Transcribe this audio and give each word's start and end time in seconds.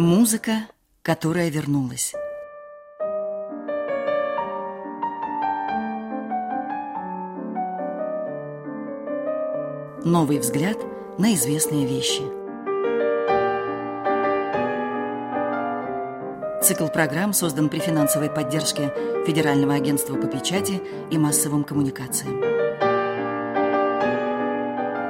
Музыка, 0.00 0.52
которая 1.02 1.50
вернулась. 1.50 2.14
Новый 10.02 10.38
взгляд 10.38 10.78
на 11.18 11.34
известные 11.34 11.86
вещи. 11.86 12.22
Цикл 16.64 16.86
программ 16.86 17.34
создан 17.34 17.68
при 17.68 17.80
финансовой 17.80 18.30
поддержке 18.30 18.94
Федерального 19.26 19.74
агентства 19.74 20.14
по 20.14 20.26
печати 20.28 20.80
и 21.10 21.18
массовым 21.18 21.62
коммуникациям. 21.62 22.40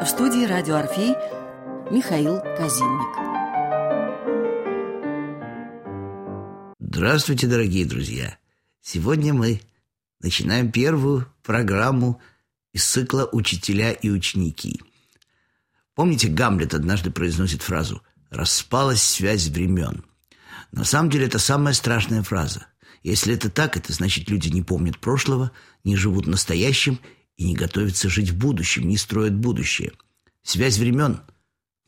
В 0.00 0.06
студии 0.08 0.46
«Радио 0.46 0.74
Орфей» 0.74 1.14
Михаил 1.92 2.40
Казинник. 2.58 3.29
Здравствуйте, 7.00 7.46
дорогие 7.46 7.86
друзья! 7.86 8.36
Сегодня 8.82 9.32
мы 9.32 9.62
начинаем 10.20 10.70
первую 10.70 11.26
программу 11.42 12.20
из 12.74 12.84
цикла 12.84 13.26
«Учителя 13.32 13.92
и 13.92 14.10
ученики». 14.10 14.82
Помните, 15.94 16.28
Гамлет 16.28 16.74
однажды 16.74 17.10
произносит 17.10 17.62
фразу 17.62 18.02
«распалась 18.28 19.02
связь 19.02 19.48
времен». 19.48 20.04
На 20.72 20.84
самом 20.84 21.08
деле 21.08 21.24
это 21.24 21.38
самая 21.38 21.72
страшная 21.72 22.22
фраза. 22.22 22.66
Если 23.02 23.32
это 23.32 23.48
так, 23.48 23.78
это 23.78 23.94
значит, 23.94 24.28
люди 24.28 24.50
не 24.50 24.60
помнят 24.60 24.98
прошлого, 24.98 25.52
не 25.84 25.96
живут 25.96 26.26
настоящим 26.26 27.00
и 27.38 27.46
не 27.46 27.54
готовятся 27.54 28.10
жить 28.10 28.28
в 28.28 28.36
будущем, 28.36 28.86
не 28.86 28.98
строят 28.98 29.34
будущее. 29.34 29.92
Связь 30.42 30.76
времен 30.76 31.22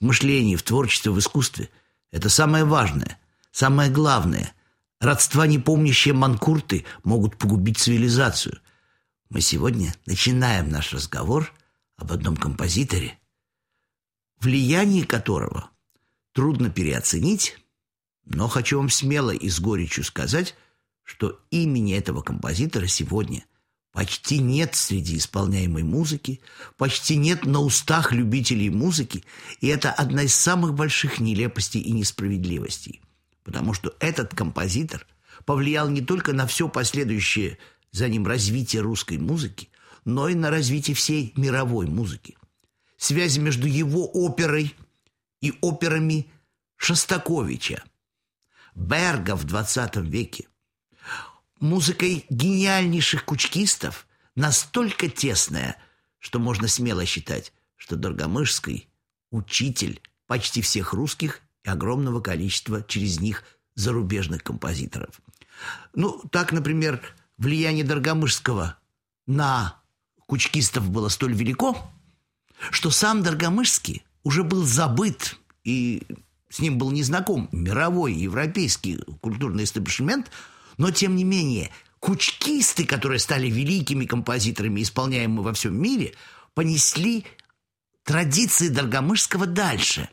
в 0.01 0.07
мышлении, 0.07 0.57
в 0.57 0.63
творчестве, 0.63 1.13
в 1.13 1.19
искусстве– 1.19 1.69
это 2.11 2.31
самое 2.31 2.65
важное, 2.65 3.19
самое 3.51 3.91
главное. 3.91 4.55
Родства, 5.03 5.47
не 5.47 5.59
помнящие 5.59 6.15
манкурты, 6.15 6.87
могут 7.05 7.37
погубить 7.37 7.77
цивилизацию– 7.77 8.59
мы 9.33 9.41
сегодня 9.41 9.95
начинаем 10.05 10.69
наш 10.69 10.93
разговор 10.93 11.51
об 11.97 12.13
одном 12.13 12.37
композиторе, 12.37 13.19
влияние 14.39 15.07
которого 15.07 15.71
трудно 16.33 16.69
переоценить, 16.69 17.57
но 18.27 18.47
хочу 18.47 18.77
вам 18.77 18.91
смело 18.91 19.31
и 19.31 19.49
с 19.49 19.59
горечью 19.59 20.05
сказать, 20.05 20.55
что 21.03 21.41
имени 21.51 21.95
этого 21.95 22.21
композитора 22.21 22.87
сегодня 22.89 23.47
почти 23.91 24.37
нет 24.37 24.75
среди 24.75 25.17
исполняемой 25.17 25.83
музыки, 25.83 26.43
почти 26.77 27.17
нет 27.17 27.47
на 27.47 27.61
устах 27.61 28.13
любителей 28.13 28.69
музыки, 28.69 29.25
и 29.63 29.69
это 29.69 29.93
одна 29.93 30.25
из 30.25 30.35
самых 30.35 30.75
больших 30.75 31.21
нелепостей 31.21 31.81
и 31.81 31.93
несправедливостей, 31.93 33.01
потому 33.45 33.75
что 33.75 33.95
этот 34.01 34.35
композитор 34.35 35.07
повлиял 35.45 35.89
не 35.89 36.01
только 36.01 36.33
на 36.33 36.47
все 36.47 36.69
последующее 36.69 37.59
за 37.91 38.09
ним 38.09 38.27
развитие 38.27 38.83
русской 38.83 39.19
музыки, 39.19 39.69
но 40.05 40.29
и 40.29 40.35
на 40.35 40.51
развитие 40.51 40.95
всей 40.95 41.33
мировой 41.37 41.87
музыки. 41.87 42.37
Связь 42.97 43.39
между 43.39 43.67
его 43.67 44.09
оперой 44.13 44.75
и 45.41 45.53
операми 45.61 46.31
Шостаковича, 46.77 47.83
Берга 48.75 49.37
в 49.37 49.45
20 49.45 49.97
веке, 49.97 50.47
музыкой 51.61 52.27
гениальнейших 52.31 53.25
кучкистов 53.25 54.07
настолько 54.35 55.09
тесная, 55.09 55.77
что 56.19 56.39
можно 56.39 56.69
смело 56.69 57.05
считать, 57.05 57.53
что 57.77 57.97
Доргомышский– 57.97 58.89
учитель 59.31 60.01
почти 60.27 60.63
всех 60.63 60.93
русских 60.93 61.42
и 61.65 61.69
огромного 61.69 62.21
количества 62.21 62.83
через 62.83 63.21
них 63.21 63.45
зарубежных 63.75 64.43
композиторов. 64.43 65.21
Ну, 65.95 66.23
так, 66.31 66.53
например, 66.53 67.01
влияние 67.39 67.85
Доргомышского 67.85 68.77
на 69.27 69.81
кучкистов 70.27 70.91
было 70.91 71.09
столь 71.09 71.35
велико, 71.35 71.77
что 72.71 72.91
сам 72.91 73.23
Доргомышский 73.23 74.05
уже 74.23 74.45
был 74.45 74.65
забыт, 74.65 75.37
и 75.65 76.07
с 76.49 76.61
ним 76.61 76.79
был 76.79 76.91
незнаком 76.91 77.49
мировой 77.53 78.15
европейский 78.15 78.99
культурный 79.21 79.65
истеблишмент, 79.65 80.31
но 80.79 80.91
тем 80.91 81.17
не 81.17 81.25
менее 81.25 81.71
кучкисты, 82.01 82.85
которые 82.85 83.19
стали 83.19 83.49
великими 83.49 84.07
композиторами, 84.07 84.83
исполняемыми 84.83 85.45
во 85.45 85.53
всем 85.53 85.81
мире, 85.81 86.15
понесли 86.55 87.25
традиции 88.05 88.69
Доргомышского 88.69 89.47
дальше. 89.47 90.09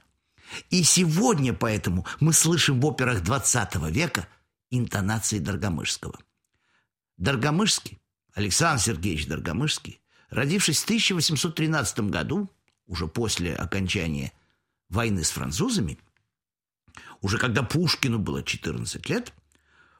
И 0.69 0.83
сегодня 0.83 1.53
поэтому 1.53 2.05
мы 2.19 2.33
слышим 2.33 2.79
в 2.79 2.85
операх 2.85 3.21
XX 3.21 3.91
века 3.91 4.27
интонации 4.69 5.39
Доргомышского– 5.39 6.17
Доргомышский, 7.19 7.99
Александр 8.33 8.81
Сергеевич 8.81 9.27
Доргомышский, 9.27 10.01
родившись 10.29 10.79
в 10.79 10.85
1813 10.85 11.99
году, 12.09 12.49
уже 12.87 13.07
после 13.07 13.53
окончания 13.53 14.31
войны 14.87 15.25
с 15.25 15.29
французами, 15.29 15.99
уже 17.19 17.37
когда 17.37 17.61
Пушкину 17.61 18.19
было 18.19 18.41
14 18.41 19.09
лет, 19.09 19.33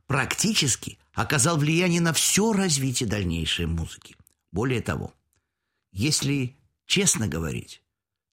практически 0.07 0.97
оказал 1.13 1.57
влияние 1.57 1.99
на 1.99 2.13
все 2.13 2.53
развитие 2.53 3.09
дальнейшей 3.09 3.65
музыки. 3.65 4.15
Более 4.53 4.81
того, 4.81 5.13
если 5.91 6.57
честно 6.85 7.27
говорить, 7.27 7.83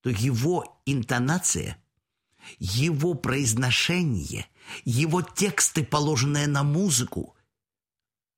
то 0.01 0.11
его 0.11 0.81
интонация, 0.87 1.77
его 2.59 3.15
произношение, 3.15 4.47
его 4.85 5.23
тексты, 5.23 5.85
положенные 5.85 6.47
на 6.47 6.63
музыку, 6.63 7.37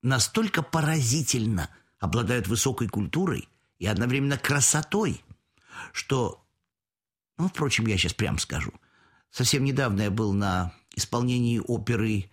настолько 0.01 0.61
поразительно 0.61 1.69
обладают 1.99 2.47
высокой 2.47 2.87
культурой 2.87 3.47
и 3.77 3.85
одновременно 3.85 4.37
красотой, 4.37 5.23
что, 5.91 6.45
ну, 7.37 7.49
впрочем, 7.49 7.87
я 7.87 7.97
сейчас 7.97 8.13
прям 8.13 8.39
скажу. 8.39 8.73
Совсем 9.31 9.63
недавно 9.63 10.03
я 10.03 10.11
был 10.11 10.33
на 10.33 10.73
исполнении 10.95 11.59
оперы 11.59 12.29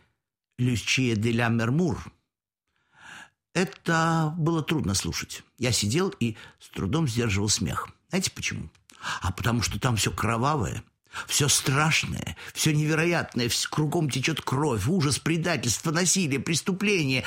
«Лючия 0.58 1.16
де 1.16 1.32
ля 1.32 1.48
Мермур». 1.48 2.12
Это 3.52 4.34
было 4.36 4.62
трудно 4.62 4.94
слушать. 4.94 5.42
Я 5.58 5.72
сидел 5.72 6.10
и 6.20 6.36
с 6.58 6.68
трудом 6.68 7.08
сдерживал 7.08 7.48
смех. 7.48 7.88
Знаете 8.10 8.30
почему? 8.30 8.70
А 9.22 9.32
потому 9.32 9.62
что 9.62 9.80
там 9.80 9.96
все 9.96 10.10
кровавое– 10.10 10.82
все 11.26 11.48
страшное, 11.48 12.36
все 12.54 12.72
невероятное, 12.72 13.50
кругом 13.70 14.10
течет 14.10 14.40
кровь, 14.40 14.86
ужас, 14.86 15.18
предательство, 15.18 15.90
насилие, 15.90 16.40
преступление. 16.40 17.24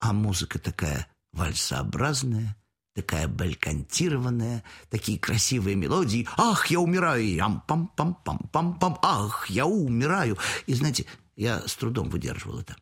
А 0.00 0.12
музыка 0.12 0.58
такая 0.58 1.08
вальсообразная, 1.32 2.56
такая 2.94 3.28
балькантированная, 3.28 4.64
такие 4.90 5.18
красивые 5.18 5.76
мелодии. 5.76 6.28
«Ах, 6.36 6.66
я 6.66 6.80
умираю!» 6.80 7.44
«Ам-пам-пам-пам-пам-пам!» 7.44 8.98
«Ах, 9.02 9.50
я 9.50 9.66
умираю!» 9.66 10.38
И 10.66 10.74
знаете, 10.74 11.06
я 11.36 11.66
с 11.66 11.74
трудом 11.76 12.08
выдерживал 12.08 12.60
это. 12.60 12.76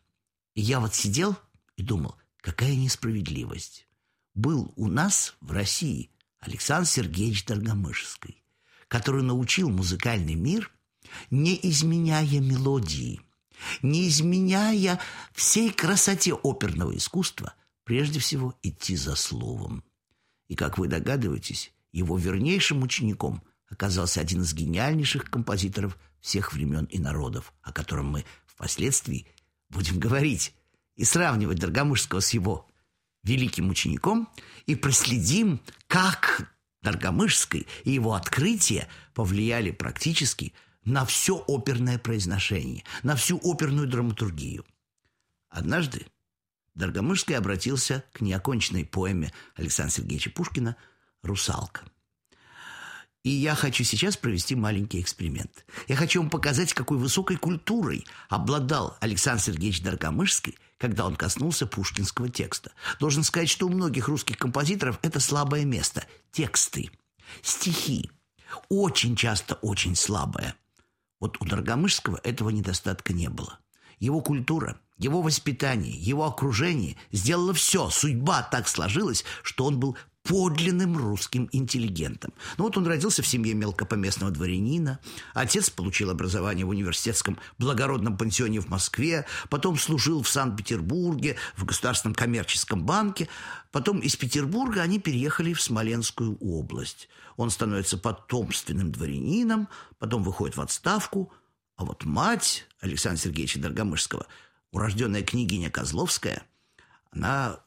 И 0.55 0.61
я 0.61 0.79
вот 0.79 0.95
сидел 0.95 1.35
и 1.75 1.83
думал, 1.83 2.15
какая 2.41 2.75
несправедливость. 2.75 3.87
Был 4.33 4.73
у 4.75 4.87
нас 4.87 5.35
в 5.41 5.51
России 5.51 6.11
Александр 6.39 6.87
Сергеевич 6.87 7.45
Доргомышский 7.45 8.43
который 8.87 9.23
научил 9.23 9.69
музыкальный 9.69 10.35
мир, 10.35 10.71
не 11.29 11.59
изменяя 11.63 12.39
мелодии, 12.39 13.21
не 13.81 14.07
изменяя 14.07 14.99
всей 15.33 15.71
красоте 15.71 16.33
оперного 16.33 16.95
искусства, 16.95 17.53
прежде 17.83 18.19
всего 18.19 18.53
идти 18.63 18.95
за 18.95 19.15
словом. 19.15 19.83
И, 20.47 20.55
как 20.55 20.77
вы 20.77 20.87
догадываетесь, 20.87 21.73
его 21.91 22.17
вернейшим 22.17 22.83
учеником 22.83 23.41
оказался 23.69 24.21
один 24.21 24.41
из 24.41 24.53
гениальнейших 24.53 25.29
композиторов 25.29 25.97
всех 26.19 26.53
времен 26.53 26.85
и 26.85 26.99
народов, 26.99 27.53
о 27.61 27.71
котором 27.71 28.07
мы 28.07 28.25
впоследствии 28.45 29.27
будем 29.69 29.99
говорить 29.99 30.53
и 30.95 31.03
сравнивать 31.03 31.59
Доргомышского 31.59 32.21
с 32.21 32.31
его 32.31 32.67
великим 33.23 33.69
учеником 33.69 34.29
и 34.65 34.75
проследим, 34.75 35.59
как 35.87 36.51
Доргомышской 36.81 37.67
и 37.83 37.91
его 37.91 38.13
открытие 38.13 38.87
повлияли 39.13 39.71
практически 39.71 40.53
на 40.83 41.05
все 41.05 41.43
оперное 41.47 41.97
произношение, 41.97 42.83
на 43.03 43.15
всю 43.15 43.39
оперную 43.43 43.87
драматургию. 43.87 44.65
Однажды 45.49 46.05
Доргомышский 46.75 47.35
обратился 47.35 48.03
к 48.13 48.21
неоконченной 48.21 48.85
поэме 48.85 49.33
Александра 49.55 49.93
Сергеевича 49.95 50.29
Пушкина 50.29 50.75
«Русалка». 51.23 51.81
И 53.23 53.29
я 53.29 53.55
хочу 53.55 53.83
сейчас 53.83 54.15
провести 54.15 54.55
маленький 54.55 55.01
эксперимент. 55.01 55.65
Я 55.89 55.97
хочу 55.97 56.21
вам 56.21 56.29
показать, 56.29 56.73
какой 56.73 56.97
высокой 56.97 57.35
культурой 57.35 58.05
обладал 58.29 58.97
Александр 59.01 59.41
Сергеевич 59.41 59.81
Доргомышский, 59.81 60.57
когда 60.77 61.05
он 61.05 61.15
коснулся 61.15 61.65
пушкинского 61.65 62.29
текста. 62.29 62.71
Должен 62.99 63.23
сказать, 63.23 63.49
что 63.49 63.67
у 63.67 63.69
многих 63.69 64.07
русских 64.07 64.37
композиторов 64.37 64.99
это 65.01 65.19
слабое 65.19 65.65
место– 65.65 66.05
тексты, 66.31 66.91
стихи. 67.41 68.11
Очень 68.69 69.15
часто 69.15 69.55
очень 69.55 69.95
слабое. 69.95 70.55
Вот 71.19 71.37
у 71.41 71.45
Дорогомышского 71.45 72.19
этого 72.23 72.49
недостатка 72.49 73.11
не 73.11 73.29
было. 73.29 73.59
Его 73.99 74.21
культура, 74.21 74.79
его 74.97 75.21
воспитание, 75.21 75.93
его 75.93 76.25
окружение 76.25 76.95
сделало 77.11 77.53
все. 77.53 77.89
Судьба 77.89 78.43
так 78.43 78.67
сложилась, 78.67 79.25
что 79.41 79.65
он 79.65 79.79
был 79.79 79.97
подлинным 80.27 80.97
русским 80.97 81.49
интеллигентом. 81.53 82.33
Ну 82.57 82.65
вот 82.65 82.77
он 82.77 82.85
родился 82.85 83.21
в 83.21 83.27
семье 83.27 83.53
мелкопоместного 83.53 84.31
дворянина, 84.31 84.99
отец 85.33 85.69
получил 85.69 86.09
образование 86.09 86.65
в 86.65 86.69
университетском 86.69 87.39
благородном 87.57 88.17
пансионе 88.17 88.59
в 88.59 88.67
Москве, 88.67 89.25
потом 89.49 89.77
служил 89.77 90.21
в 90.21 90.29
Санкт-Петербурге, 90.29 91.37
в 91.55 91.63
Государственном 91.63 92.13
коммерческом 92.13 92.85
банке, 92.85 93.29
потом 93.71 93.99
из 93.99 94.15
Петербурга 94.17 94.81
они 94.81 94.99
переехали 94.99 95.53
в 95.53 95.61
Смоленскую 95.61 96.37
область. 96.39 97.07
Он 97.37 97.49
становится 97.49 97.97
потомственным 97.97 98.91
дворянином, 98.91 99.69
потом 99.97 100.23
выходит 100.23 100.57
в 100.57 100.61
отставку, 100.61 101.31
а 101.77 101.85
вот 101.85 102.03
мать 102.03 102.65
Александра 102.81 103.21
Сергеевича 103.21 103.59
Доргомышского, 103.59 104.27
урожденная 104.71 105.21
княгиня 105.23 105.69
Козловская, 105.69 106.43
она 107.11 107.59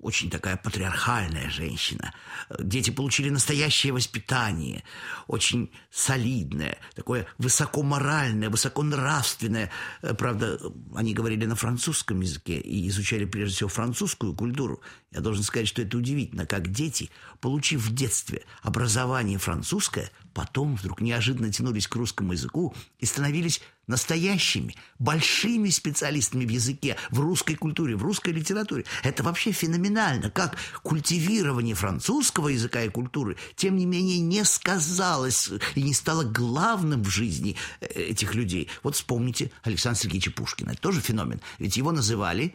очень 0.00 0.30
такая 0.30 0.56
патриархальная 0.56 1.50
женщина. 1.50 2.14
Дети 2.58 2.90
получили 2.90 3.30
настоящее 3.30 3.92
воспитание, 3.92 4.84
очень 5.26 5.70
солидное, 5.90 6.78
такое 6.94 7.26
высокоморальное, 7.38 8.48
высоконравственное. 8.50 9.70
Э, 10.02 10.14
правда, 10.14 10.58
они 10.94 11.14
говорили 11.14 11.46
на 11.46 11.56
французском 11.56 12.20
языке 12.20 12.58
и 12.58 12.88
изучали 12.88 13.24
прежде 13.24 13.56
всего 13.56 13.68
французскую 13.68 14.34
культуру. 14.34 14.80
Я 15.10 15.20
должен 15.20 15.42
сказать, 15.42 15.68
что 15.68 15.82
это 15.82 15.96
удивительно, 15.98 16.46
как 16.46 16.70
дети, 16.70 17.10
получив 17.40 17.82
в 17.82 17.94
детстве 17.94 18.44
образование 18.62 19.38
французское, 19.38 20.10
потом 20.32 20.76
вдруг 20.76 21.00
неожиданно 21.00 21.52
тянулись 21.52 21.88
к 21.88 21.96
русскому 21.96 22.32
языку 22.32 22.74
и 22.98 23.06
становились 23.06 23.60
настоящими, 23.88 24.76
большими 25.00 25.70
специалистами 25.70 26.44
в 26.44 26.50
языке, 26.50 26.96
в 27.10 27.18
русской 27.18 27.54
культуре, 27.56 27.96
в 27.96 28.02
русской 28.04 28.32
литературе. 28.32 28.84
Это 29.02 29.24
вообще 29.24 29.50
феноменально, 29.58 30.30
как 30.30 30.56
культивирование 30.82 31.74
французского 31.74 32.48
языка 32.48 32.82
и 32.82 32.88
культуры, 32.88 33.36
тем 33.56 33.76
не 33.76 33.86
менее, 33.86 34.20
не 34.20 34.44
сказалось 34.44 35.50
и 35.74 35.82
не 35.82 35.94
стало 35.94 36.24
главным 36.24 37.02
в 37.02 37.08
жизни 37.08 37.56
э, 37.80 37.86
этих 37.86 38.34
людей. 38.34 38.68
Вот 38.82 38.94
вспомните 38.94 39.50
Александра 39.62 40.00
Сергеевича 40.00 40.30
Пушкина. 40.30 40.70
Это 40.70 40.80
тоже 40.80 41.00
феномен. 41.00 41.40
Ведь 41.58 41.76
его 41.76 41.92
называли 41.92 42.54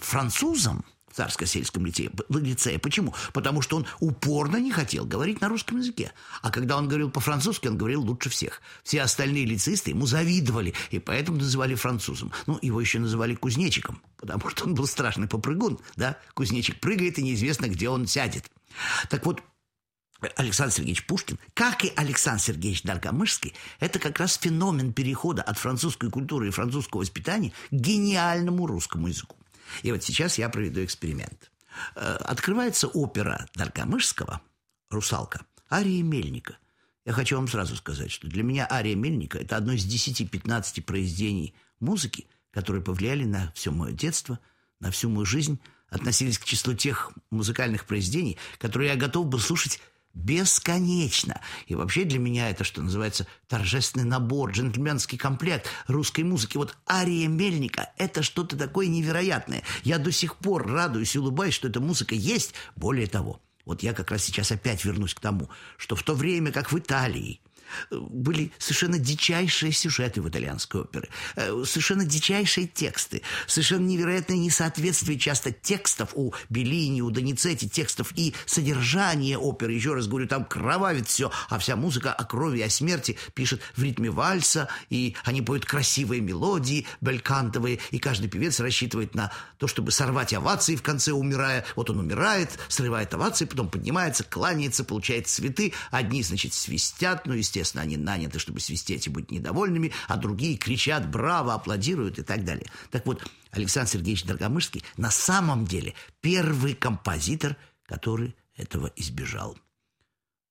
французом– 0.00 0.84
царско-сельском 1.16 1.86
лицее, 1.86 2.10
лицее. 2.28 2.78
Почему? 2.78 3.14
Потому 3.32 3.62
что 3.62 3.76
он 3.76 3.86
упорно 4.00 4.58
не 4.58 4.70
хотел 4.70 5.04
говорить 5.04 5.40
на 5.40 5.48
русском 5.48 5.78
языке. 5.78 6.12
А 6.42 6.50
когда 6.50 6.76
он 6.76 6.88
говорил 6.88 7.10
по-французски, 7.10 7.68
он 7.68 7.78
говорил 7.78 8.02
лучше 8.02 8.28
всех. 8.28 8.60
Все 8.82 9.02
остальные 9.02 9.46
лицеисты 9.46 9.90
ему 9.90 10.06
завидовали, 10.06 10.74
и 10.90 10.98
поэтому 10.98 11.38
называли 11.38 11.74
французом. 11.74 12.32
Ну, 12.46 12.58
его 12.62 12.80
еще 12.80 12.98
называли 12.98 13.34
кузнечиком, 13.34 14.02
потому 14.18 14.48
что 14.50 14.64
он 14.64 14.74
был 14.74 14.86
страшный 14.86 15.28
попрыгун, 15.28 15.78
да? 15.96 16.18
Кузнечик 16.34 16.80
прыгает, 16.80 17.18
и 17.18 17.22
неизвестно, 17.22 17.68
где 17.68 17.88
он 17.88 18.06
сядет. 18.06 18.50
Так 19.08 19.24
вот, 19.24 19.42
Александр 20.36 20.72
Сергеевич 20.72 21.06
Пушкин, 21.06 21.38
как 21.54 21.84
и 21.84 21.92
Александр 21.94 22.42
Сергеевич 22.42 22.82
Доргомышский, 22.82 23.54
это 23.80 23.98
как 23.98 24.18
раз 24.18 24.38
феномен 24.38 24.92
перехода 24.92 25.42
от 25.42 25.58
французской 25.58 26.10
культуры 26.10 26.48
и 26.48 26.50
французского 26.50 27.00
воспитания 27.00 27.52
к 27.70 27.74
гениальному 27.74 28.66
русскому 28.66 29.08
языку. 29.08 29.36
И 29.82 29.92
вот 29.92 30.02
сейчас 30.02 30.38
я 30.38 30.48
проведу 30.48 30.84
эксперимент. 30.84 31.50
Э, 31.94 32.16
открывается 32.20 32.88
опера 32.88 33.46
Даргомышского 33.54 34.40
«Русалка», 34.90 35.44
ария 35.70 36.02
Мельника. 36.02 36.58
Я 37.04 37.12
хочу 37.12 37.36
вам 37.36 37.48
сразу 37.48 37.76
сказать, 37.76 38.10
что 38.10 38.26
для 38.26 38.42
меня 38.42 38.66
ария 38.70 38.96
Мельника– 38.96 39.38
это 39.40 39.56
одно 39.56 39.72
из 39.72 39.86
10-15 39.86 40.82
произведений 40.82 41.54
музыки, 41.78 42.26
которые 42.50 42.82
повлияли 42.82 43.24
на 43.24 43.52
все 43.54 43.70
мое 43.70 43.92
детство, 43.92 44.40
на 44.80 44.90
всю 44.90 45.08
мою 45.08 45.24
жизнь, 45.24 45.60
относились 45.88 46.38
к 46.38 46.44
числу 46.44 46.74
тех 46.74 47.12
музыкальных 47.30 47.84
произведений, 47.86 48.38
которые 48.58 48.90
я 48.90 48.96
готов 48.96 49.26
был 49.26 49.38
слушать 49.38 49.80
бесконечно. 50.16 51.40
И 51.66 51.74
вообще 51.74 52.04
для 52.04 52.18
меня 52.18 52.50
это, 52.50 52.64
что 52.64 52.82
называется, 52.82 53.26
торжественный 53.48 54.06
набор, 54.06 54.50
джентльменский 54.50 55.18
комплект 55.18 55.68
русской 55.86 56.22
музыки. 56.22 56.56
Вот 56.56 56.76
ария 56.90 57.28
Мельника– 57.28 57.90
это 57.98 58.22
что-то 58.22 58.56
такое 58.56 58.88
невероятное. 58.88 59.62
Я 59.84 59.98
до 59.98 60.10
сих 60.10 60.36
пор 60.36 60.66
радуюсь 60.66 61.14
и 61.14 61.18
улыбаюсь, 61.18 61.54
что 61.54 61.68
эта 61.68 61.80
музыка 61.80 62.14
есть. 62.14 62.54
Более 62.74 63.06
того, 63.06 63.40
вот 63.64 63.82
я 63.82 63.92
как 63.92 64.10
раз 64.10 64.24
сейчас 64.24 64.50
опять 64.50 64.84
вернусь 64.84 65.14
к 65.14 65.20
тому, 65.20 65.50
что 65.76 65.94
в 65.94 66.02
то 66.02 66.14
время, 66.14 66.50
как 66.50 66.72
в 66.72 66.78
Италии– 66.78 67.40
были 67.90 68.52
совершенно 68.58 68.98
дичайшие 68.98 69.72
сюжеты 69.72 70.22
в 70.22 70.28
итальянской 70.28 70.82
опере, 70.82 71.08
э, 71.36 71.64
совершенно 71.66 72.04
дичайшие 72.04 72.66
тексты, 72.66 73.22
совершенно 73.46 73.86
невероятное 73.86 74.36
несоответствие 74.36 75.18
часто 75.18 75.52
текстов 75.52 76.10
у 76.14 76.32
Беллини, 76.48 77.00
у 77.00 77.10
Доницетти, 77.10 77.68
текстов 77.68 78.12
и 78.16 78.34
содержания 78.46 79.38
оперы. 79.38 79.72
Еще 79.72 79.94
раз 79.94 80.06
говорю, 80.06 80.26
там 80.26 80.44
кровавит 80.44 81.08
все, 81.08 81.30
а 81.48 81.58
вся 81.58 81.76
музыка 81.76 82.12
о 82.12 82.24
крови, 82.24 82.60
о 82.60 82.70
смерти 82.70 83.16
пишет 83.34 83.60
в 83.74 83.82
ритме 83.82 84.10
вальса, 84.10 84.68
и 84.90 85.14
они 85.24 85.42
поют 85.42 85.64
красивые 85.64 86.20
мелодии, 86.20 86.86
белькантовые, 87.00 87.78
и 87.90 87.98
каждый 87.98 88.28
певец 88.28 88.60
рассчитывает 88.60 89.14
на 89.14 89.32
то, 89.58 89.66
чтобы 89.66 89.90
сорвать 89.90 90.32
овации 90.32 90.76
в 90.76 90.82
конце, 90.82 91.12
умирая. 91.12 91.64
Вот 91.74 91.90
он 91.90 91.98
умирает, 91.98 92.58
срывает 92.68 93.12
овации, 93.14 93.44
потом 93.44 93.68
поднимается, 93.68 94.24
кланяется, 94.24 94.84
получает 94.84 95.28
цветы. 95.28 95.72
Одни, 95.90 96.22
значит, 96.22 96.54
свистят, 96.54 97.26
ну, 97.26 97.34
естественно, 97.34 97.55
естественно, 97.56 97.82
они 97.82 97.96
наняты, 97.96 98.38
чтобы 98.38 98.60
свистеть 98.60 99.06
и 99.06 99.10
быть 99.10 99.30
недовольными, 99.30 99.92
а 100.08 100.16
другие 100.16 100.56
кричат 100.56 101.08
«браво», 101.08 101.54
аплодируют 101.54 102.18
и 102.18 102.22
так 102.22 102.44
далее. 102.44 102.70
Так 102.90 103.06
вот, 103.06 103.26
Александр 103.50 103.90
Сергеевич 103.90 104.24
Доргомышский 104.24 104.84
на 104.96 105.10
самом 105.10 105.66
деле 105.66 105.94
первый 106.20 106.74
композитор, 106.74 107.56
который 107.84 108.36
этого 108.54 108.92
избежал. 108.96 109.58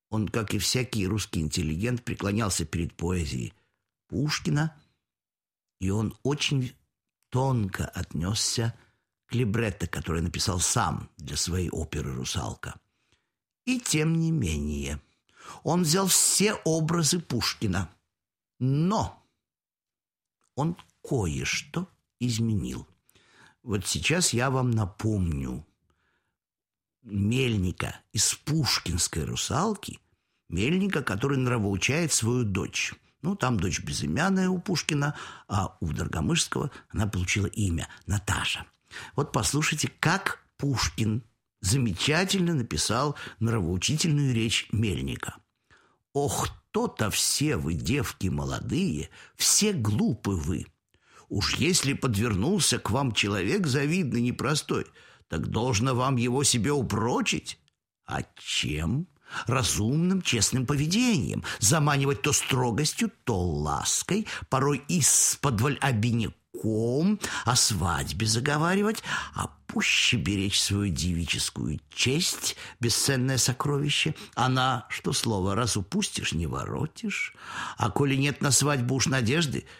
Он, 0.09 0.27
как 0.27 0.53
и 0.53 0.59
всякий 0.59 1.07
русский 1.07 1.41
интеллигент, 1.41 2.03
преклонялся 2.03 2.65
перед 2.65 2.95
поэзией 2.95 3.53
Пушкина, 4.07 4.75
и 5.79 5.89
он 5.89 6.17
очень 6.23 6.73
тонко 7.29 7.85
отнесся 7.85 8.73
к 9.27 9.35
либретто, 9.35 9.87
которое 9.87 10.21
написал 10.21 10.59
сам 10.59 11.09
для 11.17 11.37
своей 11.37 11.69
оперы 11.69 12.13
«Русалка». 12.13 12.79
И 13.65 13.79
тем 13.79 14.19
не 14.19 14.31
менее– 14.31 14.99
он 15.63 15.83
взял 15.83 16.07
все 16.07 16.53
образы 16.65 17.19
Пушкина. 17.19 17.89
Но 18.59 19.23
он 20.55 20.77
кое-что 21.03 21.87
изменил. 22.19 22.87
Вот 23.63 23.85
сейчас 23.85 24.33
я 24.33 24.49
вам 24.49 24.71
напомню. 24.71 25.65
Мельника 27.01 28.01
из 28.13 28.33
пушкинской 28.33 29.25
«Русалки», 29.25 29.99
Мельника, 30.49 31.01
который 31.03 31.37
нравоучает 31.37 32.13
свою 32.13 32.43
дочь. 32.43 32.93
Ну, 33.21 33.35
там 33.35 33.59
дочь 33.59 33.81
безымянная 33.81 34.49
у 34.49 34.59
Пушкина, 34.59 35.17
а 35.47 35.77
у 35.79 35.91
Доргомышского 35.91 36.71
она 36.89 37.07
получила 37.07 37.47
имя 37.47 37.89
Наташа. 38.05 38.65
Вот 39.15 39.31
послушайте, 39.31 39.91
как 39.99 40.45
Пушкин 40.57 41.23
замечательно 41.65 42.53
написал 42.53 43.15
нравоучительную 43.39 44.33
речь 44.33 44.67
Мельника. 44.71 45.35
«Ох, 46.13 46.49
то-то 46.71 47.09
все 47.09 47.57
вы, 47.57 47.73
девки 47.73 48.27
молодые, 48.27 49.09
все 49.35 49.73
глупы 49.73 50.31
вы. 50.31 50.67
Уж 51.27 51.55
если 51.55 51.93
подвернулся 51.93 52.77
к 52.77 52.91
вам 52.91 53.11
человек 53.11 53.65
завидный, 53.67 54.21
непростой, 54.21 54.85
так 55.27 55.47
должно 55.47 55.95
вам 55.95 56.17
его 56.17 56.43
себе 56.43 56.71
упрочить. 56.71 57.59
А 58.05 58.21
чем?» 58.37 59.07
разумным, 59.47 60.21
честным 60.21 60.67
поведением, 60.67 61.43
заманивать 61.59 62.21
то 62.21 62.31
строгостью, 62.31 63.11
то 63.23 63.37
лаской, 63.41 64.27
порой 64.49 64.83
из-под 64.87 65.59
обиняком, 65.81 66.35
языком, 66.55 67.19
о 67.45 67.55
свадьбе 67.55 68.25
заговаривать, 68.25 69.03
а 69.33 69.49
пуще 69.67 70.17
беречь 70.17 70.61
свою 70.61 70.91
девическую 70.91 71.79
честь, 71.93 72.55
бесценное 72.79 73.37
сокровище. 73.37 74.15
Она, 74.35 74.85
что 74.89 75.13
слово, 75.13 75.55
раз 75.55 75.77
упустишь, 75.77 76.33
не 76.33 76.47
воротишь, 76.47 77.33
а 77.77 77.89
коли 77.89 78.15
нет 78.15 78.41
на 78.41 78.51
свадьбу 78.51 78.95
уж 78.95 79.07
надежды— 79.07 79.65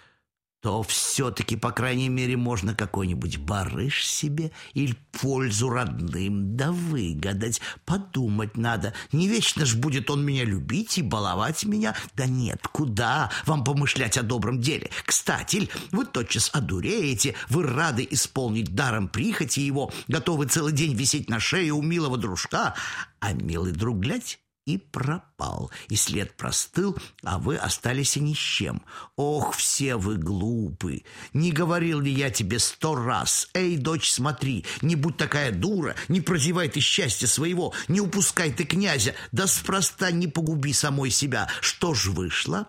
то 0.66 0.82
все-таки, 0.82 1.56
по 1.56 1.70
крайней 1.70 2.10
мере, 2.10 2.38
можно 2.38 2.74
какой-нибудь 2.74 3.38
барыш 3.38 4.04
себе 4.04 4.52
или 4.74 4.96
пользу 5.12 5.70
родным 5.70 6.58
да 6.58 6.72
выгадать. 6.72 7.62
Подумать 7.86 8.58
надо. 8.58 8.96
Не 9.12 9.28
вечно 9.28 9.64
ж 9.64 9.76
будет 9.76 10.10
он 10.10 10.26
меня 10.26 10.44
любить 10.44 10.98
и 10.98 11.04
баловать 11.04 11.66
меня. 11.66 11.96
Да 12.16 12.26
нет, 12.26 12.68
куда 12.72 13.30
вам 13.46 13.64
помышлять 13.64 14.18
о 14.18 14.24
добром 14.24 14.60
деле? 14.60 14.90
Кстати, 15.06 15.70
вы 15.92 16.04
тотчас 16.04 16.50
одуреете, 16.52 17.36
вы 17.48 17.62
рады 17.62 18.08
исполнить 18.10 18.74
даром 18.74 19.08
прихоти 19.08 19.60
его, 19.60 19.94
готовы 20.08 20.48
целый 20.48 20.74
день 20.74 20.96
висеть 20.96 21.30
на 21.30 21.40
шее 21.40 21.74
у 21.74 21.84
милого 21.84 22.18
дружка, 22.18 22.74
а 23.20 23.34
милый 23.34 23.72
друг, 23.72 24.00
глядь, 24.00 24.40
и 24.66 24.80
пропал, 24.80 25.72
и 25.90 25.96
след 25.96 26.36
простыл, 26.36 26.98
а 27.24 27.38
вы 27.38 27.56
остались 27.56 28.18
и 28.18 28.20
ни 28.20 28.34
с 28.34 28.38
чем. 28.38 28.82
Ох, 29.16 29.56
все 29.56 29.96
вы 29.96 30.18
глупы! 30.18 31.04
Не 31.34 31.52
говорил 31.52 32.00
ли 32.00 32.12
я 32.12 32.32
тебе 32.32 32.58
сто 32.58 32.96
раз? 32.96 33.48
Эй, 33.54 33.78
дочь, 33.78 34.10
смотри, 34.12 34.66
не 34.82 34.96
будь 34.96 35.18
такая 35.18 35.52
дура, 35.52 35.96
не 36.08 36.20
прозевай 36.20 36.68
ты 36.68 36.80
счастья 36.80 37.28
своего, 37.28 37.74
не 37.88 38.02
упускай 38.02 38.52
ты 38.52 38.66
князя, 38.66 39.14
да 39.32 39.46
спроста 39.46 40.12
не 40.12 40.28
погуби 40.28 40.74
самой 40.74 41.12
себя. 41.12 41.48
Что 41.62 41.94
ж 41.94 42.08
вышло? 42.08 42.68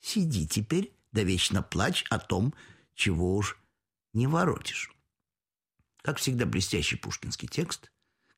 Сиди 0.00 0.46
теперь, 0.46 0.92
да 1.10 1.22
вечно 1.22 1.62
плачь 1.62 2.04
о 2.08 2.18
том, 2.20 2.54
чего 2.94 3.36
уж 3.36 3.58
не 4.12 4.28
воротишь. 4.28 4.92
Как 6.02 6.18
всегда, 6.18 6.46
блестящий 6.46 6.96
пушкинский 6.96 7.48
текст— 7.48 7.90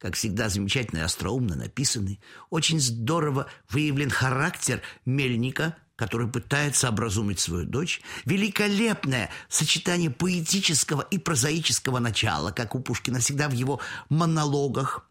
как 0.05 0.17
всегда, 0.17 0.51
замечательно 0.51 0.99
и 0.99 1.03
остроумно 1.03 1.57
написанный. 1.57 2.21
Очень 2.51 2.79
здорово 2.79 3.47
выявлен 3.71 4.11
характер 4.11 4.83
Мельника, 5.07 5.79
который 5.97 6.31
пытается 6.31 6.91
образумить 6.91 7.41
свою 7.41 7.65
дочь. 7.65 8.03
Великолепное 8.27 9.31
сочетание 9.49 10.11
поэтического 10.11 11.01
и 11.01 11.17
прозаического 11.17 12.01
начала, 12.01 12.51
как 12.51 12.75
у 12.75 12.81
Пушкина 12.81 13.21
всегда 13.21 13.49
в 13.49 13.53
его 13.53 13.81
монологах. 14.11 15.11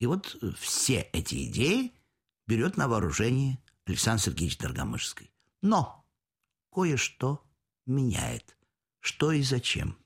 И 0.00 0.06
вот 0.06 0.36
все 0.58 1.08
эти 1.14 1.46
идеи 1.46 1.94
берет 2.46 2.76
на 2.76 2.88
вооружение 2.88 3.58
Александр 3.86 4.24
Сергеевич 4.24 4.58
Доргомышский. 4.58 5.32
Но 5.62 6.04
кое-что 6.70 7.42
меняет. 7.86 8.54
Что 9.00 9.32
и 9.32 9.40
зачем. 9.40 9.96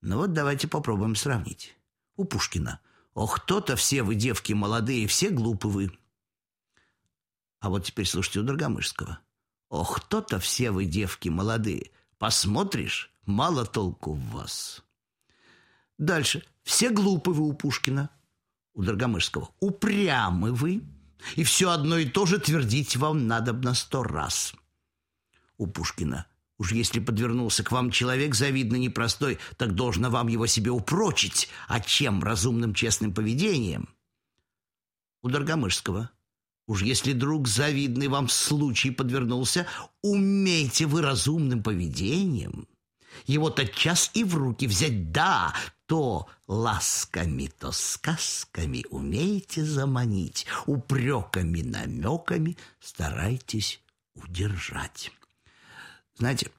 Ну 0.00 0.16
вот 0.16 0.32
давайте 0.32 0.66
попробуем 0.66 1.14
сравнить. 1.14 1.76
У 2.16 2.24
Пушкина– 2.24 2.80
Ох, 3.14 3.40
то-то 3.40 3.76
все 3.76 4.02
вы, 4.02 4.16
девки 4.16 4.52
молодые, 4.52 5.06
все 5.06 5.30
глупы 5.30 5.68
вы. 5.68 5.98
А 7.60 7.70
вот 7.70 7.84
теперь 7.84 8.06
слушайте 8.06 8.40
у 8.40 8.42
Драгомышского. 8.42 9.20
Ох, 9.68 10.00
то-то 10.00 10.38
все 10.38 10.70
вы, 10.70 10.84
девки 10.84 11.28
молодые, 11.28 11.92
посмотришь, 12.18 13.10
мало 13.24 13.64
толку 13.64 14.14
в 14.14 14.30
вас. 14.30 14.82
Дальше. 15.98 16.44
Все 16.62 16.90
глупы 16.90 17.30
вы 17.30 17.48
у 17.48 17.52
Пушкина. 17.52 18.10
У 18.72 18.82
Драгомышского. 18.82 19.50
Упрямы 19.60 20.52
вы. 20.52 20.82
И 21.36 21.44
все 21.44 21.70
одно 21.70 21.98
и 21.98 22.08
то 22.08 22.26
же 22.26 22.38
твердить 22.38 22.96
вам 22.96 23.26
надо 23.26 23.52
на 23.52 23.74
сто 23.74 24.02
раз. 24.02 24.54
У 25.56 25.66
Пушкина. 25.66 26.26
Уж 26.58 26.72
если 26.72 27.00
подвернулся 27.00 27.64
к 27.64 27.72
вам 27.72 27.90
человек 27.90 28.34
завидно 28.34 28.76
непростой, 28.76 29.38
так 29.56 29.74
должно 29.74 30.10
вам 30.10 30.28
его 30.28 30.46
себе 30.46 30.70
упрочить. 30.70 31.48
А 31.66 31.80
чем? 31.80 32.22
Разумным 32.22 32.74
честным 32.74 33.12
поведением? 33.12 33.88
У 35.22 35.28
Доргомышского. 35.28 36.10
Уж 36.66 36.82
если 36.82 37.12
друг 37.12 37.48
завидный 37.48 38.08
вам 38.08 38.28
случай 38.28 38.90
подвернулся, 38.90 39.66
умейте 40.02 40.86
вы 40.86 41.02
разумным 41.02 41.62
поведением. 41.62 42.68
Его 43.26 43.50
тотчас 43.50 44.10
и 44.14 44.24
в 44.24 44.34
руки 44.34 44.66
взять, 44.66 45.12
да, 45.12 45.54
то 45.86 46.26
ласками, 46.46 47.50
то 47.58 47.70
сказками 47.72 48.84
умеете 48.90 49.64
заманить, 49.64 50.46
упреками, 50.66 51.62
намеками 51.62 52.56
старайтесь 52.80 53.80
удержать. 54.14 55.12
Знаете, 56.16 56.50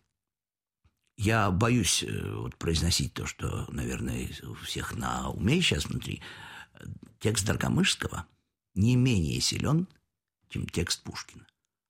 я 1.17 1.49
боюсь 1.49 2.03
э, 2.03 2.33
вот 2.35 2.57
произносить 2.57 3.13
то, 3.13 3.25
что, 3.25 3.65
наверное, 3.69 4.29
у 4.43 4.53
всех 4.55 4.95
на 4.95 5.29
уме 5.29 5.61
сейчас 5.61 5.85
внутри. 5.85 6.21
Текст 7.19 7.45
Доргомышского 7.45 8.27
не 8.73 8.95
менее 8.95 9.39
силен, 9.39 9.87
чем 10.49 10.67
текст 10.67 11.03
Пушкина. 11.03 11.47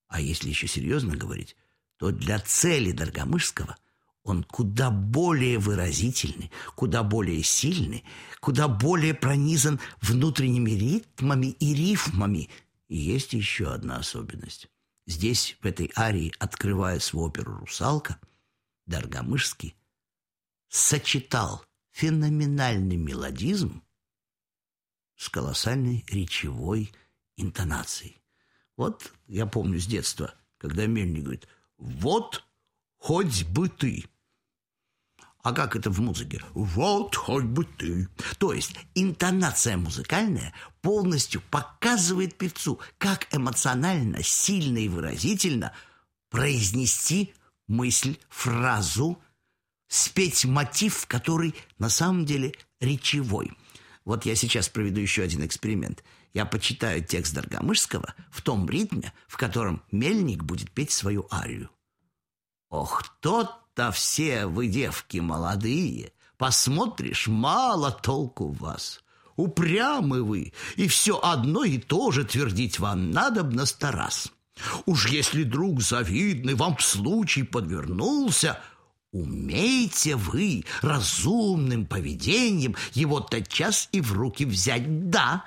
А 0.08 0.22
если 0.22 0.50
еще 0.50 0.68
серьезно 0.68 1.16
говорить, 1.16 1.56
то 1.98 2.12
для 2.12 2.40
цели 2.40 2.92
Доргомышского 2.92 3.78
он 4.24 4.44
куда 4.44 4.92
более 4.92 5.60
выразительный, 5.60 6.52
куда 6.76 7.04
более 7.04 7.44
сильный, 7.44 8.04
куда 8.40 8.68
более 8.68 9.14
пронизан 9.14 9.80
внутренними 10.02 10.72
ритмами 10.72 11.48
и 11.48 11.74
рифмами. 11.74 12.50
И 12.88 12.98
есть 12.98 13.34
еще 13.34 13.72
одна 13.72 13.98
особенность. 13.98 14.68
Здесь, 15.08 15.58
в 15.62 15.66
этой 15.66 15.92
арии, 15.96 16.34
открывая 16.40 17.00
свою 17.00 17.28
оперу 17.28 17.58
«Русалка», 17.58 18.20
Даргомышский 18.86 19.76
сочетал 20.68 21.64
феноменальный 21.92 22.98
мелодизм 22.98 23.84
с 25.16 25.30
колоссальной 25.30 26.04
речевой 26.08 26.92
интонацией. 27.38 28.22
Вот 28.76 29.14
я 29.28 29.46
помню 29.46 29.80
с 29.80 29.88
детства, 29.88 30.34
когда 30.58 30.86
Мельник 30.86 31.24
говорит 31.24 31.48
«Вот 31.78 32.44
хоть 32.98 33.44
бы 33.46 33.70
ты». 33.70 34.06
А 35.46 35.54
как 35.54 35.76
это 35.76 35.92
в 35.92 36.02
музыке? 36.02 36.42
Вот 36.56 37.16
хоть 37.16 37.44
бы 37.44 37.66
ты. 37.66 38.10
То 38.40 38.52
есть 38.52 38.74
интонация 38.96 39.78
музыкальная 39.78 40.56
полностью 40.82 41.40
показывает 41.52 42.36
певцу, 42.36 42.80
как 42.98 43.28
эмоционально, 43.32 44.24
сильно 44.24 44.80
и 44.80 44.90
выразительно 44.90 45.72
произнести 46.32 47.36
мысль, 47.68 48.18
фразу, 48.28 49.22
спеть 49.88 50.46
мотив, 50.46 51.06
который 51.06 51.54
на 51.78 51.90
самом 51.90 52.26
деле 52.26 52.56
речевой. 52.80 53.54
Вот 54.04 54.26
я 54.26 54.34
сейчас 54.34 54.68
проведу 54.68 55.00
еще 55.00 55.22
один 55.22 55.46
эксперимент. 55.46 56.04
Я 56.34 56.48
почитаю 56.48 57.06
текст 57.06 57.36
Доргомышского 57.36 58.16
в 58.32 58.42
том 58.42 58.68
ритме, 58.68 59.14
в 59.28 59.38
котором 59.38 59.84
мельник 59.92 60.44
будет 60.44 60.72
петь 60.72 60.90
свою 60.90 61.28
арию. 61.32 61.70
Ох, 62.72 63.04
тот 63.20 63.65
да 63.76 63.92
все 63.92 64.46
вы, 64.46 64.68
девки 64.68 65.18
молодые, 65.18 66.14
посмотришь, 66.38 67.28
мало 67.28 67.92
толку 67.92 68.52
вас. 68.52 69.02
Упрямы 69.36 70.24
вы, 70.24 70.54
и 70.78 70.88
все 70.88 71.20
одно 71.22 71.66
и 71.66 71.78
то 71.78 72.12
же 72.12 72.24
твердить 72.24 72.80
вам 72.80 73.12
надо 73.12 73.44
б 73.44 73.54
на 73.54 73.66
сто 73.66 73.92
раз. 73.92 74.32
Уж 74.86 75.10
если 75.10 75.44
друг 75.44 75.82
завидный 75.82 76.54
вам 76.54 76.78
в 76.78 76.82
случай 76.82 77.44
подвернулся, 77.44 78.62
умейте 79.12 80.16
вы 80.16 80.64
разумным 80.82 81.86
поведением 81.86 82.78
его 82.94 83.20
тотчас 83.20 83.90
и 83.92 84.00
в 84.00 84.14
руки 84.14 84.46
взять. 84.46 85.10
Да, 85.10 85.44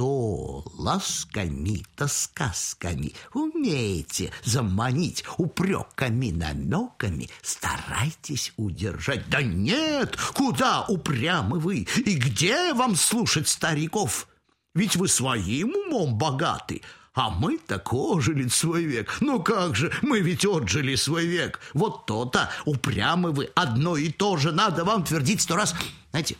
то 0.00 0.64
ласками-то 0.78 2.08
сказками 2.08 3.12
умеете 3.34 4.32
заманить 4.44 5.26
упреками, 5.36 6.30
намеками, 6.30 7.28
старайтесь 7.42 8.54
удержать. 8.56 9.28
Да 9.28 9.42
нет, 9.42 10.16
куда 10.32 10.86
упрямы 10.86 11.58
вы, 11.58 11.86
и 11.96 12.14
где 12.14 12.72
вам 12.72 12.96
слушать 12.96 13.46
стариков? 13.46 14.26
Ведь 14.74 14.96
вы 14.96 15.06
своим 15.06 15.74
умом 15.74 16.16
богаты, 16.16 16.80
а 17.12 17.28
мы-то 17.28 17.76
ожили 17.90 18.48
свой 18.48 18.84
век. 18.84 19.18
Ну 19.20 19.42
как 19.42 19.76
же, 19.76 19.92
мы 20.00 20.20
ведь 20.20 20.46
отжили 20.46 20.94
свой 20.94 21.26
век. 21.26 21.60
Вот 21.74 22.06
то-то, 22.06 22.48
упрямы 22.64 23.32
вы, 23.32 23.50
одно 23.54 23.98
и 23.98 24.10
то 24.10 24.38
же 24.38 24.50
надо 24.50 24.82
вам 24.86 25.04
твердить 25.04 25.42
сто 25.42 25.56
раз. 25.56 25.74
Знаете, 26.12 26.38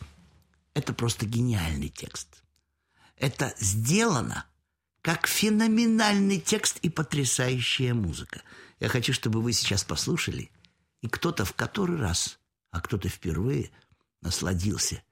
это 0.73 0.93
просто 0.93 1.27
гениальный 1.27 1.89
текст. 1.89 2.41
Это 3.21 3.53
сделано 3.59 4.47
как 5.03 5.27
феноменальный 5.27 6.39
текст 6.39 6.79
и 6.81 6.89
потрясающая 6.89 7.93
музыка. 7.93 8.41
Я 8.79 8.89
хочу, 8.89 9.13
чтобы 9.13 9.43
вы 9.43 9.53
сейчас 9.53 9.83
послушали, 9.83 10.49
и 11.01 11.07
кто-то 11.07 11.45
в 11.45 11.53
который 11.53 11.97
раз, 11.97 12.39
а 12.71 12.81
кто-то 12.81 13.09
впервые 13.09 13.69
насладился 14.21 15.03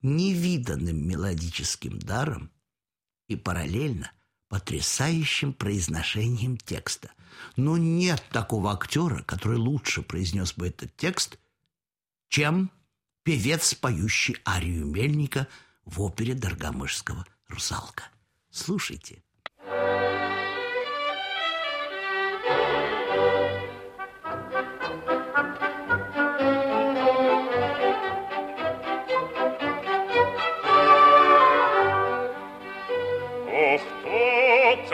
невиданным 0.00 1.06
мелодическим 1.06 1.98
даром 1.98 2.50
и 3.26 3.36
параллельно 3.36 4.12
потрясающим 4.48 5.52
произношением 5.52 6.56
текста. 6.56 7.10
Но 7.56 7.76
нет 7.76 8.24
такого 8.30 8.72
актера, 8.72 9.22
который 9.24 9.58
лучше 9.58 10.00
произнес 10.00 10.54
бы 10.54 10.68
этот 10.68 10.96
текст, 10.96 11.38
чем 12.30 12.70
певец, 13.24 13.74
поющий 13.74 14.38
арию 14.46 14.86
Мельника 14.86 15.46
в 15.84 16.00
опере 16.00 16.32
Доргомышского 16.32 17.26
русалка. 17.48 18.04
Слушайте. 18.50 19.22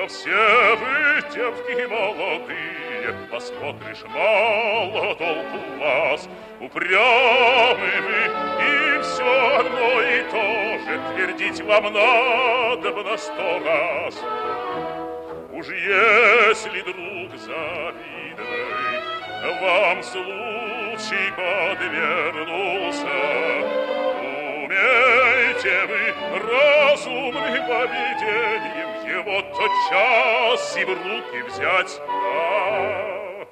Все 0.06 0.76
вы, 0.76 1.22
девки 1.34 1.86
молодые, 1.86 3.14
посмотришь, 3.30 4.04
мало 4.08 5.14
толку 5.16 5.58
вас, 5.80 6.28
упрямы 6.60 8.00
вы, 8.02 8.53
одно 9.54 10.02
и 10.02 10.22
то 10.30 10.78
же 10.84 11.00
твердить 11.14 11.60
вам 11.62 11.92
надо 11.92 12.92
бы 12.92 13.04
на 13.04 13.16
сто 13.16 13.60
раз. 13.64 14.14
Уж 15.52 15.68
если 15.68 16.80
друг 16.82 17.38
завидный 17.38 18.74
вам 19.60 20.02
случай 20.02 21.30
подвернулся, 21.36 23.06
умеете 24.64 25.86
вы 25.86 26.12
разумным 26.38 27.66
поведением 27.68 28.90
его 29.06 29.36
тотчас 29.56 30.76
и 30.76 30.84
в 30.84 30.88
руки 30.88 31.42
взять, 31.48 32.00
а 32.08 33.46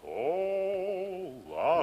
то 0.00 0.14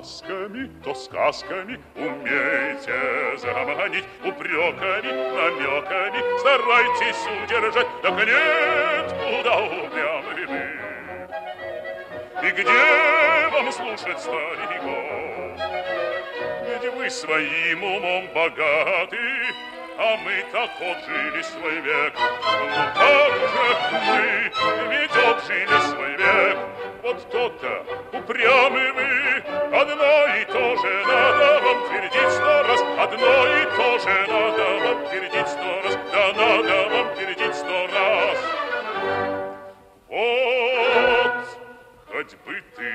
ласками, 0.04 0.70
то 0.84 0.94
сказками 0.94 1.80
умеете 1.96 3.38
заманить, 3.38 4.04
упреками, 4.24 5.12
намеками 5.32 6.40
старайтесь 6.40 7.26
удержать, 7.44 7.88
так 8.02 8.12
нет, 8.12 9.16
куда 9.24 9.62
упрямы 9.62 10.46
вы. 10.48 10.64
И 12.48 12.52
где 12.52 13.48
вам 13.54 13.72
слушать 13.72 14.20
стариков? 14.20 15.58
Ведь 16.68 16.94
вы 16.94 17.10
своим 17.10 17.84
умом 17.84 18.28
богаты, 18.36 19.18
а 19.98 20.18
мы 20.18 20.44
так 20.52 20.72
отжили 20.82 21.42
свой 21.44 21.80
век. 21.80 22.14
Ну 22.18 22.76
как 22.94 23.34
же 23.54 23.68
мы, 24.06 24.52
ведь 24.90 25.16
отжили 25.16 25.80
свой 25.92 26.18
век. 26.18 26.58
Вот 27.04 27.30
то-то 27.32 27.86
упрямы 28.14 28.94
вы, 28.94 29.44
одно 29.74 30.36
и 30.36 30.46
то 30.46 30.76
же 30.78 31.04
надо 31.06 31.62
вам 31.64 31.88
твердить 31.88 32.32
сто 32.32 32.64
раз, 32.64 32.82
одно 33.00 33.48
и 33.48 33.66
то 33.76 34.00
же 34.00 34.28
надо 34.28 34.66
вам 34.86 35.08
твердить 35.08 35.48
сто 35.48 35.82
раз, 35.84 35.98
да 36.12 36.34
надо 36.34 36.90
вам 36.90 37.16
твердить 37.16 37.56
сто 37.56 37.88
раз. 37.88 38.38
Вот, 40.10 41.46
хоть 42.12 42.36
бы 42.46 42.64
ты 42.76 42.94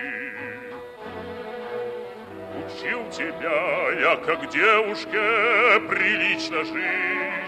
учил 2.65 3.11
тебя 3.11 3.91
я, 4.01 4.17
как 4.17 4.49
девушке, 4.49 5.81
прилично 5.89 6.65
жить. 6.65 7.39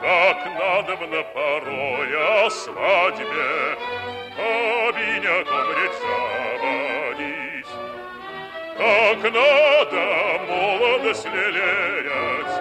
Как 0.00 0.46
надо 0.46 0.96
на 1.06 1.22
порой 1.22 2.44
о 2.44 2.48
свадьбе 2.48 3.76
обиняком 4.38 5.68
речь 5.76 5.98
заводить. 6.00 6.59
Как 8.80 9.22
надо 9.22 10.40
молодость 10.48 11.26
лелеять, 11.26 12.54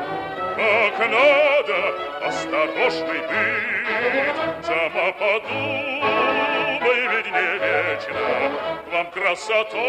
как 0.58 1.00
надо 1.10 1.80
осторожной 2.28 3.20
быть. 3.20 4.66
Сама 4.66 5.14
подумай, 5.14 7.00
ведь 7.08 7.32
не 7.32 7.52
вечно 7.64 8.52
вам 8.92 9.08
красотой 9.12 9.80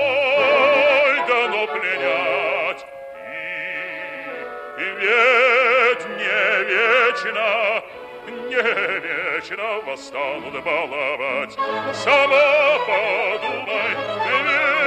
дано 1.26 1.66
пленять. 1.66 2.86
И, 3.26 4.82
и 4.82 4.86
ведь 5.00 6.04
не 6.16 6.42
вечно, 6.70 7.82
не 8.48 8.62
вечно 9.00 9.80
вас 9.84 10.00
станут 10.06 10.62
баловать. 10.62 11.54
Сама 11.92 12.78
подумай, 12.86 13.90
ведь 14.44 14.79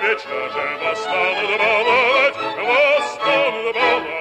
не 0.00 0.08
вечно 0.08 0.48
же 0.48 0.78
вас 0.84 1.00
станут 1.00 1.58
баловать, 1.58 2.36
вас 2.56 4.17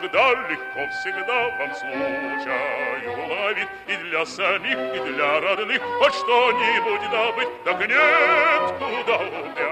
тогда 0.00 0.30
легко 0.48 0.86
всегда 1.00 1.48
вам 1.58 1.74
случай 1.74 3.06
уловить 3.08 3.68
и 3.86 3.96
для 4.08 4.26
самих, 4.26 4.78
и 4.78 5.12
для 5.12 5.40
родных. 5.40 5.82
Хоть 5.98 6.14
что-нибудь 6.14 7.10
добыть, 7.10 7.64
так 7.64 7.80
нет, 7.80 8.74
куда 8.78 9.18
вы 9.18 9.67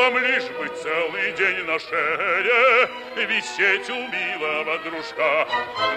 вам 0.00 0.16
лишь 0.16 0.48
бы 0.56 0.66
целый 0.82 1.32
день 1.32 1.62
на 1.66 1.78
шее 1.78 2.88
висеть 3.16 3.90
у 3.90 3.96
милого 3.96 4.78
дружка. 4.78 5.46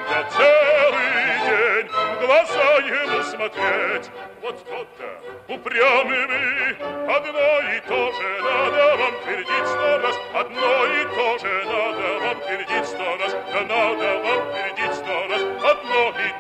Да 0.10 0.30
целый 0.30 1.24
день 1.48 1.88
в 1.88 2.26
глаза 2.26 2.76
ему 2.80 3.24
смотреть. 3.24 4.10
Вот 4.42 4.62
тот-то 4.66 5.54
упрямый 5.54 6.26
вы, 6.28 6.76
одно 7.16 7.50
и 7.72 7.80
то 7.88 8.12
же 8.12 8.42
надо 8.42 8.98
вам 8.98 9.13
твердить 9.24 9.68
сто 9.68 9.98
раз, 10.00 10.20
одно 10.34 10.86
и 10.86 11.04
то 11.16 11.38
же 11.38 11.63
надо 11.63 12.20
вам 12.20 12.42
твердить 12.42 12.86
сто 12.86 13.18
раз, 13.18 13.32
да 13.54 13.62
надо 13.62 14.20
вам 14.20 14.52
твердить 14.52 14.96
сто 14.96 15.28
раз, 15.30 15.42
одно 15.63 16.10
и 16.10 16.33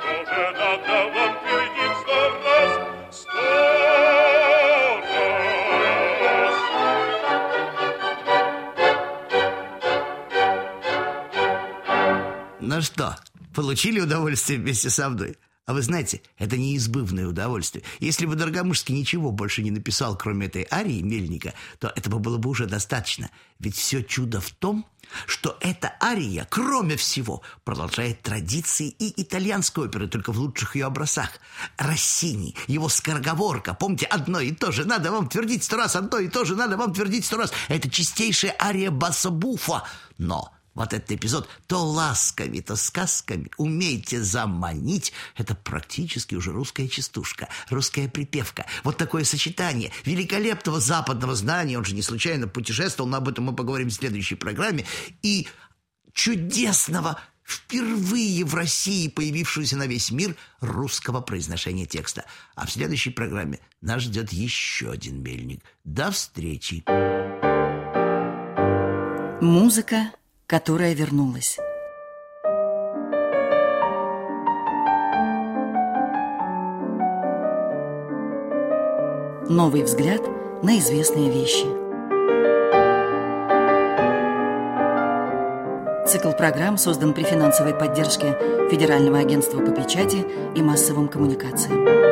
Ну 12.73 12.81
что, 12.81 13.15
получили 13.53 13.99
удовольствие 13.99 14.57
вместе 14.57 14.89
со 14.89 15.07
мной? 15.07 15.37
А 15.67 15.73
вы 15.73 15.83
знаете, 15.83 16.23
это 16.39 16.57
неизбывное 16.57 17.27
удовольствие. 17.27 17.83
Если 17.99 18.25
бы 18.25 18.33
Дорогомышский 18.33 18.95
ничего 18.95 19.29
больше 19.29 19.61
не 19.61 19.69
написал, 19.69 20.17
кроме 20.17 20.47
этой 20.47 20.65
арии 20.71 21.03
Мельника, 21.03 21.53
то 21.77 21.93
этого 21.95 22.17
было 22.17 22.39
бы 22.39 22.49
уже 22.49 22.65
достаточно. 22.65 23.29
Ведь 23.59 23.75
все 23.75 24.01
чудо 24.01 24.41
в 24.41 24.49
том, 24.49 24.87
что 25.27 25.55
эта 25.61 25.93
ария, 26.01 26.47
кроме 26.49 26.95
всего, 26.95 27.43
продолжает 27.63 28.23
традиции 28.23 28.89
и 28.89 29.21
итальянской 29.21 29.85
оперы, 29.85 30.07
только 30.07 30.31
в 30.31 30.39
лучших 30.39 30.75
ее 30.75 30.87
образцах. 30.87 31.29
Россини, 31.77 32.55
его 32.65 32.89
скороговорка, 32.89 33.75
помните, 33.75 34.07
одно 34.07 34.39
и 34.39 34.51
то 34.51 34.71
же 34.71 34.85
надо 34.85 35.11
вам 35.11 35.29
твердить 35.29 35.63
сто 35.63 35.77
раз, 35.77 35.95
одно 35.95 36.17
и 36.17 36.27
то 36.27 36.43
же 36.43 36.55
надо 36.55 36.75
вам 36.75 36.91
твердить 36.91 37.23
сто 37.23 37.37
раз. 37.37 37.53
Это 37.67 37.87
чистейшая 37.87 38.55
ария 38.59 38.89
Басса 38.89 39.29
Буфа. 39.29 39.83
Но 40.17 40.51
вот 40.73 40.93
этот 40.93 41.11
эпизод 41.11 41.47
то 41.67 41.83
ласками, 41.83 42.59
то 42.59 42.75
сказками 42.75 43.49
умейте 43.57 44.21
заманить. 44.21 45.13
Это 45.35 45.55
практически 45.55 46.35
уже 46.35 46.51
русская 46.51 46.87
частушка, 46.87 47.49
русская 47.69 48.07
припевка. 48.07 48.65
Вот 48.83 48.97
такое 48.97 49.23
сочетание 49.23 49.91
великолепного 50.05 50.79
западного 50.79 51.35
знания, 51.35 51.77
он 51.77 51.85
же 51.85 51.95
не 51.95 52.01
случайно 52.01 52.47
путешествовал, 52.47 53.09
но 53.09 53.17
об 53.17 53.29
этом 53.29 53.45
мы 53.45 53.55
поговорим 53.55 53.89
в 53.89 53.93
следующей 53.93 54.35
программе, 54.35 54.85
и 55.21 55.47
чудесного 56.13 57.19
впервые 57.43 58.45
в 58.45 58.55
России 58.55 59.09
появившегося 59.09 59.75
на 59.75 59.85
весь 59.85 60.11
мир 60.11 60.35
русского 60.61 61.21
произношения 61.21 61.85
текста. 61.85 62.25
А 62.55 62.65
в 62.65 62.71
следующей 62.71 63.09
программе 63.09 63.59
нас 63.81 64.03
ждет 64.03 64.31
еще 64.31 64.91
один 64.91 65.21
мельник. 65.21 65.63
До 65.83 66.11
встречи! 66.11 66.83
Музыка 69.41 70.11
которая 70.53 70.93
вернулась. 70.93 71.57
Новый 79.49 79.81
взгляд 79.81 80.21
на 80.61 80.77
известные 80.77 81.31
вещи. 81.31 81.65
Цикл 86.07 86.33
программ 86.33 86.77
создан 86.77 87.15
при 87.15 87.23
финансовой 87.23 87.73
поддержке 87.73 88.37
Федерального 88.69 89.17
агентства 89.17 89.57
по 89.57 89.71
печати 89.71 90.23
и 90.55 90.61
массовым 90.61 91.07
коммуникациям. 91.07 92.02